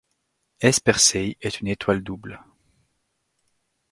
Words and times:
S 0.61 0.79
Persei 0.79 1.37
est 1.41 1.59
une 1.61 1.67
étoile 1.67 2.01
double. 2.01 2.41